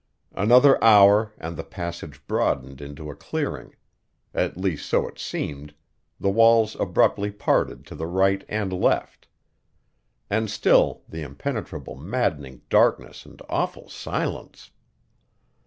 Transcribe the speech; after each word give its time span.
Another 0.33 0.83
hour 0.83 1.31
and 1.37 1.55
the 1.55 1.63
passage 1.63 2.25
broadened 2.25 2.81
into 2.81 3.11
a 3.11 3.15
clearing. 3.15 3.75
At 4.33 4.57
least 4.57 4.89
so 4.89 5.07
it 5.07 5.19
seemed; 5.19 5.75
the 6.19 6.31
walls 6.31 6.75
abruptly 6.79 7.29
parted 7.29 7.85
to 7.85 7.93
the 7.93 8.07
right 8.07 8.43
and 8.49 8.73
left. 8.73 9.27
And 10.27 10.49
still 10.49 11.03
the 11.07 11.21
impenetrable, 11.21 11.95
maddening 11.95 12.63
darkness 12.67 13.27
and 13.27 13.43
awful 13.47 13.89
silence! 13.89 14.71